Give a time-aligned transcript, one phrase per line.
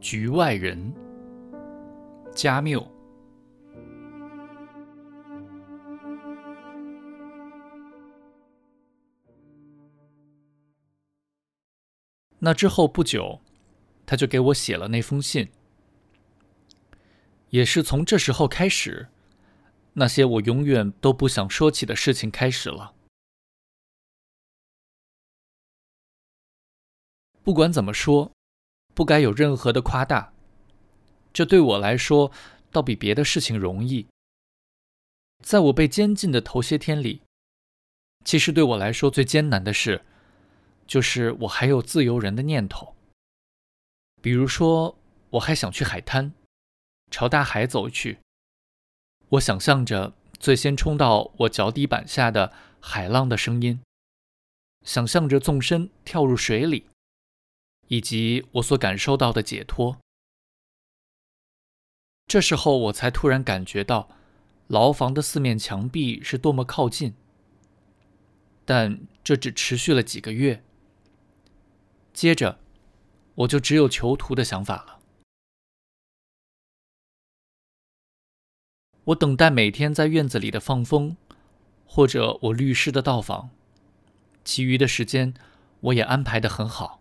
[0.00, 0.92] 局外人，
[2.34, 2.90] 加缪。
[12.38, 13.38] 那之后不久，
[14.06, 15.50] 他就给我写了那封信。
[17.50, 19.08] 也是从这时候开始，
[19.92, 22.94] 那些我永远都不想说起的事情开始了。
[27.42, 28.32] 不管怎么说，
[28.94, 30.32] 不该有任何的夸大。
[31.32, 32.32] 这对我来说，
[32.70, 34.06] 倒比别的事情容易。
[35.42, 37.22] 在我被监禁的头些天里，
[38.24, 40.04] 其实对我来说最艰难的事，
[40.86, 42.94] 就是我还有自由人的念头。
[44.20, 44.98] 比如说，
[45.30, 46.32] 我还想去海滩。
[47.10, 48.18] 朝大海走去，
[49.30, 53.80] 我想象着最先冲到我脚底板下的海浪的声音，
[54.84, 56.89] 想象着纵身跳入水里，
[57.90, 59.98] 以及我所感受到的解脱。
[62.28, 64.08] 这时候，我才突然感觉到
[64.68, 67.14] 牢房的四面墙壁是多么靠近。
[68.64, 70.62] 但这只持续了几个月，
[72.12, 72.60] 接着
[73.34, 75.00] 我就只有囚徒的想法了。
[79.06, 81.16] 我等待每天在院子里的放风，
[81.84, 83.50] 或者我律师的到访。
[84.44, 85.34] 其余的时间，
[85.80, 86.99] 我也安排得很好。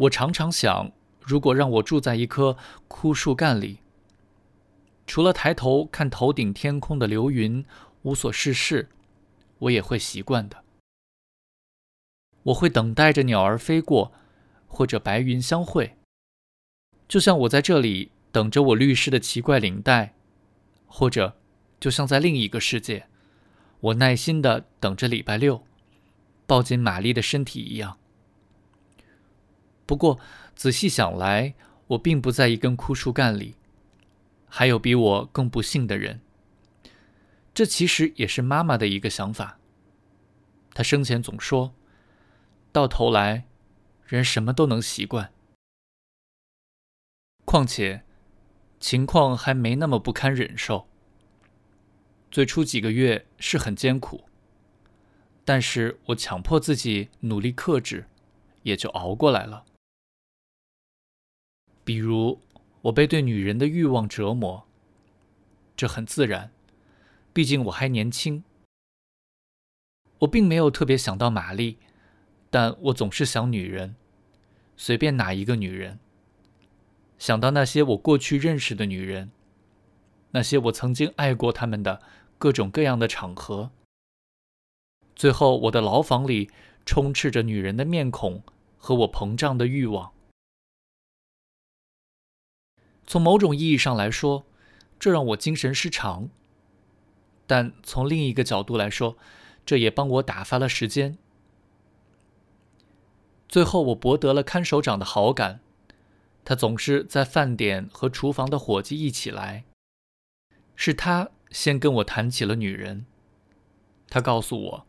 [0.00, 2.56] 我常常想，如果让我住在一棵
[2.88, 3.80] 枯树干里，
[5.06, 7.62] 除了抬头看头顶天空的流云，
[8.02, 8.88] 无所事事，
[9.58, 10.64] 我也会习惯的。
[12.44, 14.12] 我会等待着鸟儿飞过，
[14.66, 15.98] 或者白云相会，
[17.06, 20.14] 就像我在这里等着我律师的奇怪领带。
[20.86, 21.36] 或者，
[21.78, 23.06] 就像在另一个世界，
[23.80, 25.62] 我耐心的等着礼拜六，
[26.46, 27.99] 抱紧玛丽的身体一样。
[29.90, 30.20] 不过，
[30.54, 31.52] 仔细想来，
[31.88, 33.56] 我并不在一根枯树干里，
[34.48, 36.20] 还有比我更不幸的人。
[37.52, 39.58] 这其实也是妈妈的一个想法。
[40.72, 41.74] 她生前总说，
[42.70, 43.48] 到头来，
[44.06, 45.32] 人什么都能习惯。
[47.44, 48.04] 况且。
[48.78, 50.86] 情况还没那么不堪忍受。
[52.30, 54.24] 最初几个月是很艰苦，
[55.44, 58.06] 但是我强迫自己努力克制，
[58.62, 59.66] 也就熬过来了。
[61.90, 62.40] 比如，
[62.82, 64.64] 我被对女人的欲望折磨，
[65.74, 66.52] 这很自然，
[67.32, 68.44] 毕竟我还年轻。
[70.20, 71.78] 我并没有特别想到玛丽，
[72.48, 73.96] 但我总是想女人，
[74.76, 75.98] 随便哪一个女人。
[77.18, 79.32] 想到那些我过去认识的女人，
[80.30, 82.00] 那些我曾经爱过她们的
[82.38, 83.72] 各种各样的场合，
[85.16, 86.52] 最后我的牢房里
[86.86, 88.44] 充斥着女人的面孔
[88.78, 90.12] 和我膨胀的欲望。
[93.10, 94.46] 从某种意义上来说，
[95.00, 96.28] 这让我精神失常；
[97.44, 99.16] 但从另一个角度来说，
[99.66, 101.18] 这也帮我打发了时间。
[103.48, 105.58] 最后，我博得了看守长的好感。
[106.44, 109.64] 他总是在饭点和厨房的伙计一起来。
[110.76, 113.06] 是他先跟我谈起了女人。
[114.08, 114.86] 他告诉我，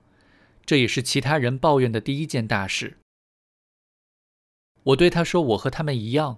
[0.64, 3.00] 这也是其他人抱怨的第一件大事。
[4.84, 6.38] 我对他说：“我和他们一样，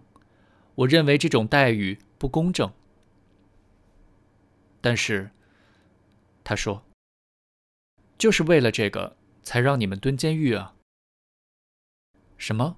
[0.75, 2.73] 我认为这种待遇不公正。”
[4.81, 5.31] 但是，
[6.43, 6.83] 他说
[8.17, 10.75] ：“就是为了这个才让你们蹲监狱啊？”
[12.37, 12.77] 什么？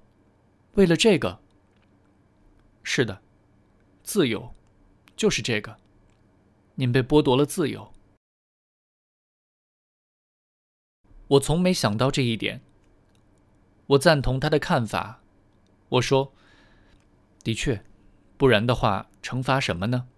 [0.74, 1.40] 为了这个？
[2.84, 3.22] 是的，
[4.02, 4.54] 自由，
[5.16, 5.78] 就是这个。
[6.76, 7.92] 您被剥夺了自由。
[11.28, 12.60] 我从没想到这一点。
[13.86, 15.22] 我赞同他的看法。
[15.88, 16.32] 我说
[17.42, 17.82] ：“的确，
[18.36, 20.08] 不然的话，惩罚什么呢？”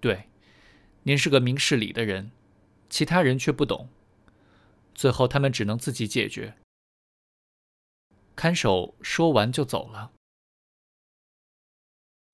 [0.00, 0.28] 对，
[1.02, 2.30] 您是个明事理的人，
[2.88, 3.88] 其他人却不懂。
[4.94, 6.54] 最后，他们只能自己解决。
[8.36, 10.12] 看守说完就走了。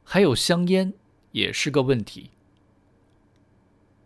[0.02, 0.92] 还有香烟
[1.32, 2.30] 也是个问题。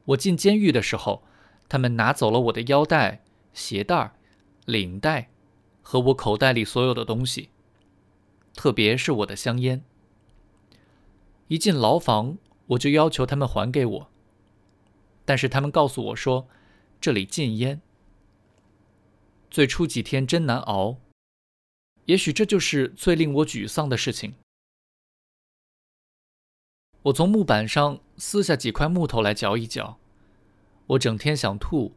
[0.04, 1.24] 我进监狱的时候，
[1.68, 4.14] 他们拿走了我的腰带、鞋带、
[4.64, 5.30] 领带
[5.82, 7.50] 和我口袋里所有的东西，
[8.54, 9.82] 特别是我的香烟。
[11.48, 14.10] 一进牢房，我就要求他们还给我，
[15.24, 16.46] 但是他们告诉我说
[17.00, 17.80] 这里禁烟。
[19.50, 20.98] 最初几天真难熬，
[22.04, 24.34] 也许这就是最令我沮丧的事情。
[27.04, 29.98] 我从木板上撕下几块木头来嚼一嚼，
[30.88, 31.94] 我整天想吐。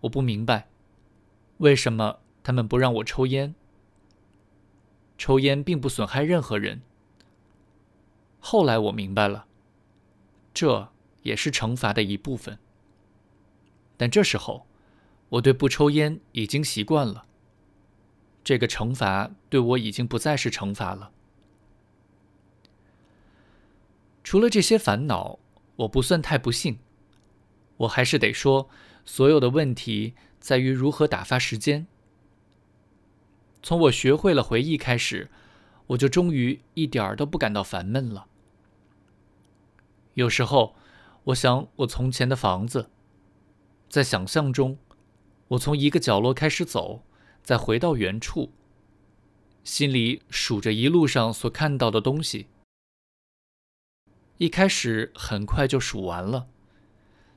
[0.00, 0.68] 我不明白，
[1.58, 3.54] 为什么他们不让我抽烟？
[5.16, 6.82] 抽烟并不损害任何人。
[8.44, 9.46] 后来我明白了，
[10.52, 10.88] 这
[11.22, 12.58] 也是惩罚的一部分。
[13.96, 14.66] 但这时候，
[15.28, 17.24] 我对不抽烟已经习惯了。
[18.42, 21.12] 这个惩罚对我已经不再是惩罚了。
[24.24, 25.38] 除了这些烦恼，
[25.76, 26.80] 我不算太不幸。
[27.76, 28.68] 我还是得说，
[29.04, 31.86] 所有的问题在于如何打发时间。
[33.62, 35.30] 从我学会了回忆开始，
[35.86, 38.26] 我就终于一点儿都不感到烦闷了。
[40.14, 40.74] 有时候，
[41.24, 42.90] 我想我从前的房子，
[43.88, 44.78] 在想象中，
[45.48, 47.02] 我从一个角落开始走，
[47.42, 48.52] 再回到原处，
[49.64, 52.46] 心里数着一路上所看到的东西。
[54.38, 56.48] 一开始很快就数完了，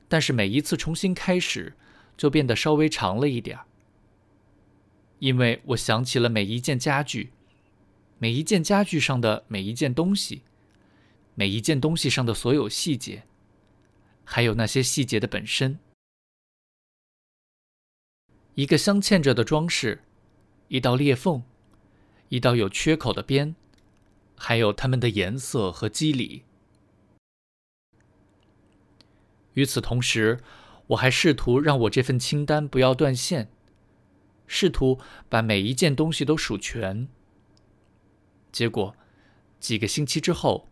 [0.08, 1.74] 但是每一次重新开始，
[2.16, 3.64] 就变得稍微长了一点儿。
[5.18, 7.32] 因为我想起了每一件家具，
[8.18, 10.42] 每一件家具上的每一件东西，
[11.38, 13.24] 每一件东西上的所有细节，
[14.24, 15.78] 还有那些细节的本身。
[18.54, 20.02] 一个镶嵌着的装饰，
[20.68, 21.42] 一道裂缝，
[22.30, 23.54] 一道有缺口的边，
[24.34, 26.44] 还有它们的颜色和肌理。
[29.52, 30.40] 与此同时，
[30.86, 33.50] 我还试图让我这份清单不要断线。
[34.46, 34.98] 试图
[35.28, 37.08] 把每一件东西都数全，
[38.50, 38.96] 结果
[39.60, 40.70] 几个星期之后，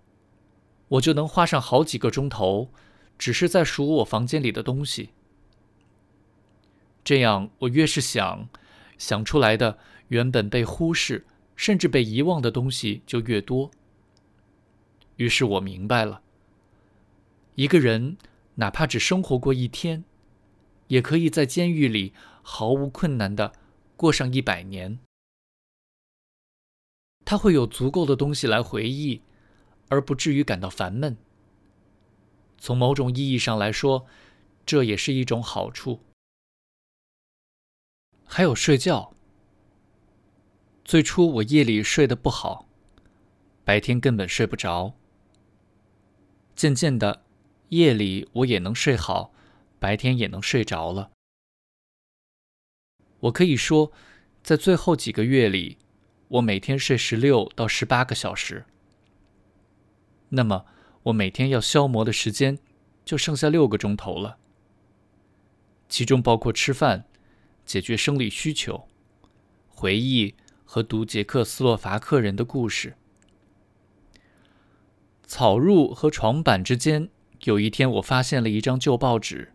[0.94, 2.70] 我就能花上好几个钟头，
[3.18, 5.10] 只是在数我房间里的东西。
[7.02, 8.48] 这样，我越是想，
[8.96, 11.26] 想出来的原本被忽视
[11.56, 13.70] 甚至被遗忘的东西就越多。
[15.16, 16.22] 于是我明白了，
[17.56, 18.16] 一个人
[18.56, 20.04] 哪怕只生活过一天，
[20.88, 22.12] 也可以在监狱里
[22.42, 23.52] 毫无困难的。
[23.96, 24.98] 过上一百年，
[27.24, 29.22] 他会有足够的东西来回忆，
[29.88, 31.16] 而不至于感到烦闷。
[32.58, 34.06] 从某种意义上来说，
[34.64, 36.00] 这也是一种好处。
[38.24, 39.14] 还有睡觉。
[40.84, 42.68] 最初我夜里睡得不好，
[43.64, 44.94] 白天根本睡不着。
[46.54, 47.24] 渐渐的，
[47.70, 49.32] 夜里我也能睡好，
[49.78, 51.10] 白天也能睡着了。
[53.20, 53.92] 我可以说，
[54.42, 55.78] 在最后几个月里，
[56.28, 58.66] 我每天睡十六到十八个小时。
[60.34, 60.64] 那么，
[61.04, 62.58] 我每天要消磨的时间
[63.04, 64.38] 就剩下六个钟头了，
[65.88, 67.06] 其中包括吃饭、
[67.64, 68.88] 解决生理需求、
[69.68, 70.34] 回忆
[70.64, 72.96] 和读捷克斯洛伐克人的故事。
[75.26, 77.08] 草褥和床板之间，
[77.44, 79.52] 有一天我发现了一张旧报纸，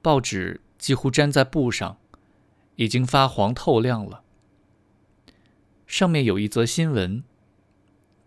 [0.00, 1.98] 报纸几乎粘在布上。
[2.78, 4.22] 已经发黄透亮了。
[5.84, 7.24] 上面有一则新闻，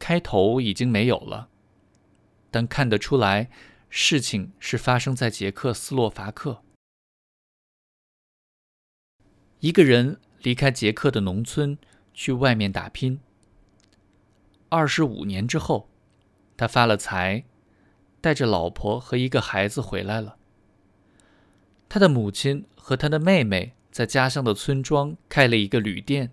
[0.02, 1.48] 开头已经没有了，
[2.50, 3.52] 但看得出来，
[3.92, 6.64] 事情是发生在捷克斯洛伐克。
[9.60, 11.78] 一个人离开捷克的农村，
[12.16, 13.22] 去外面打拼。
[14.70, 15.88] 二十五年之后，
[16.58, 17.46] 他发了财，
[18.20, 20.38] 带着老婆和一个孩子回来了。
[21.88, 23.74] 他的母亲和他的妹妹。
[23.92, 26.32] 在家乡的村庄开了一个旅店，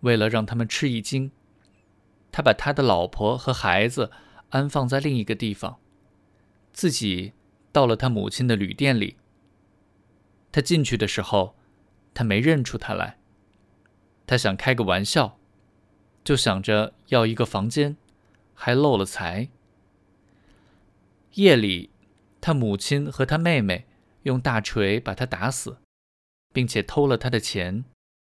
[0.00, 1.32] 为了让他们吃一惊，
[2.38, 4.12] 他把他的老婆和孩子
[4.50, 5.80] 安放在另一个地方，
[6.72, 7.32] 自己
[7.72, 9.16] 到了他母亲的旅店里。
[10.52, 11.56] 他进去的时候，
[12.14, 13.18] 他没认出他来，
[14.24, 15.36] 他想开个玩笑，
[16.22, 17.96] 就想着要一个房间，
[18.54, 19.48] 还漏了财。
[21.32, 21.90] 夜里，
[22.40, 23.88] 他母亲和他妹妹
[24.22, 25.78] 用大锤把他打死。
[26.52, 27.84] 并且偷了他的钱，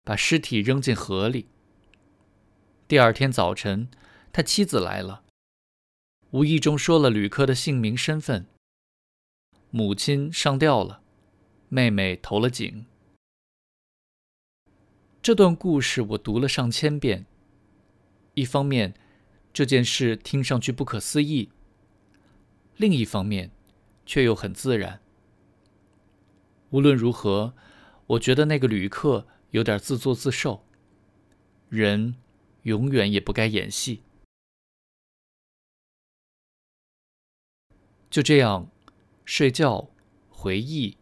[0.04, 1.48] 把尸体扔进河里。
[2.90, 3.88] 第二天早晨，
[4.32, 5.22] 他妻子来了，
[6.32, 8.48] 无意中说了旅客的姓名身份。
[9.70, 11.00] 母亲上吊了，
[11.68, 12.84] 妹妹投了井。
[15.22, 17.26] 这段故事我读了上千遍。
[18.34, 18.94] 一方面，
[19.52, 21.50] 这件事听上去不可思议；
[22.76, 23.52] 另一方面，
[24.04, 25.00] 却又很自然。
[26.70, 27.54] 无论如何。
[28.08, 30.64] 我觉得那个旅客有点自作自受。
[31.68, 32.16] 人
[32.62, 34.02] 永远也不该演戏。
[38.10, 38.68] 就这样，
[39.24, 39.88] 睡觉、
[40.28, 40.96] 回忆、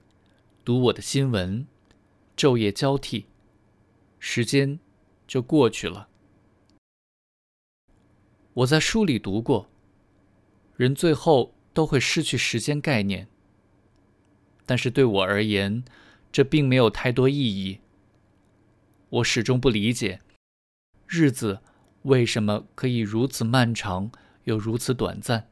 [0.65, 1.67] 读我的新闻，
[2.37, 3.27] 昼夜交替，
[4.19, 4.79] 时间
[5.27, 6.09] 就过去了。
[8.53, 9.71] 我在书里读过，
[10.77, 13.29] 人最后都会失去时间概念。
[14.67, 15.83] 但是对我而言，
[16.31, 17.81] 这并没有太多意义。
[19.09, 20.21] 我始终不理解，
[21.09, 21.61] 日子
[22.03, 24.13] 为什么可以如此漫长
[24.45, 25.49] 又如此短暂？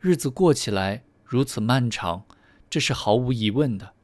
[0.00, 2.26] 日子过起来如此漫长，
[2.68, 3.94] 这是毫无疑问的，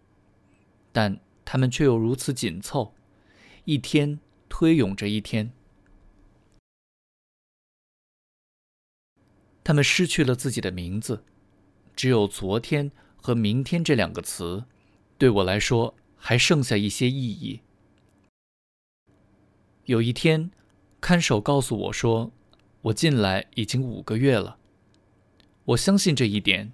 [0.92, 2.94] 但他们却又如此紧凑，
[3.64, 5.52] 一天推涌着一天。
[9.64, 11.24] 他们失去了自己的名字，
[11.96, 14.64] 只有昨天和明天这两个词，
[15.18, 17.62] 对我来说还剩下一些意义。
[19.86, 20.50] 有一天，
[21.00, 22.30] 看守告诉我说，
[22.82, 24.58] 我进来已经五个月了。
[25.64, 26.72] 我相信这一点，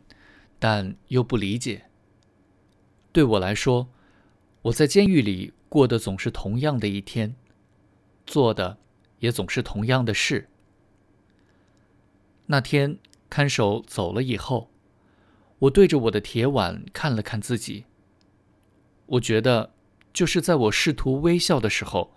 [0.58, 1.86] 但又不理解。
[3.10, 3.88] 对我来说，
[4.62, 7.34] 我在监狱里过的总是同样的一天，
[8.26, 8.76] 做的
[9.20, 10.50] 也总是同样的事。
[12.46, 12.98] 那天
[13.30, 14.70] 看守走了以后，
[15.60, 17.86] 我对着我的铁碗看了看自己。
[19.06, 19.72] 我觉得，
[20.12, 22.14] 就是在我试图微笑的时候，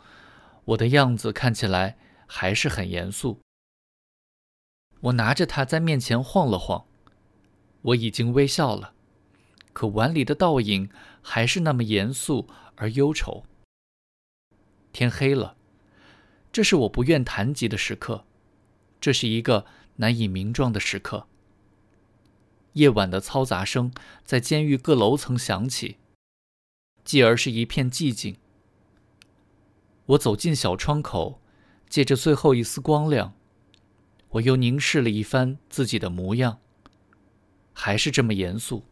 [0.66, 3.40] 我的样子看起来还是很严肃。
[5.02, 6.86] 我拿着它在面前晃了晃，
[7.82, 8.94] 我已经微笑了，
[9.74, 10.90] 可碗里的倒影
[11.22, 13.44] 还是那么严肃而忧愁。
[14.94, 15.56] 天黑了，
[16.52, 18.26] 这是我不愿谈及的时刻，
[19.00, 19.66] 这是一个。
[19.98, 21.28] 难以名状的时刻。
[22.74, 25.98] 夜晚的嘈杂声在监狱各楼层响起，
[27.04, 28.38] 继而是一片寂静。
[30.12, 31.42] 我走进小窗口，
[31.88, 33.34] 借着最后一丝光亮，
[34.30, 36.60] 我又凝视了一番自己的模样，
[37.74, 38.84] 还是这么严肃。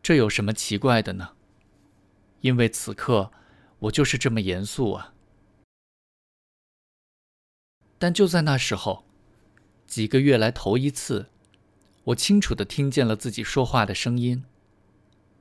[0.00, 1.32] 这有什么奇怪的呢？
[2.40, 3.32] 因为此刻
[3.80, 5.12] 我就是这么严肃啊。
[7.98, 9.04] 但就在那时候，
[9.88, 11.30] 几个月来头一次，
[12.04, 14.44] 我清楚的听见了自己说话的声音。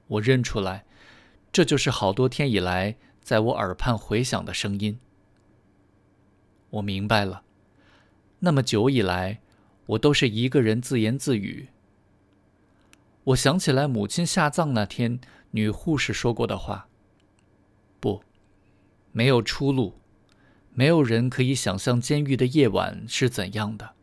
[0.08, 0.86] 我认出来，
[1.52, 5.00] 这就是好多天以来在我耳畔回响的声音。
[6.70, 7.44] 我明白了，
[8.40, 9.42] 那么久以来，
[9.88, 11.70] 我都是一个人自言自语。
[13.24, 15.20] 我想起来母亲下葬那天，
[15.52, 16.88] 女护士说过的话
[18.00, 18.22] ：“不，
[19.12, 19.96] 没有出路。”
[20.72, 23.96] 没有人可以想象监狱的夜晚是怎样的。